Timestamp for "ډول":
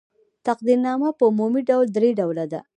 1.69-1.85